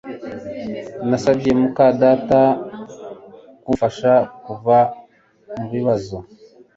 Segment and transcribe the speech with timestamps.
[1.09, 2.39] Nasabye muka data
[3.63, 4.13] kumfasha
[4.45, 4.77] kuva
[5.55, 6.17] mubibazo